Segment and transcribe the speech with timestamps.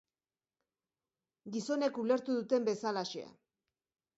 [1.57, 3.29] Gizonek ulertu duten bezalaxe.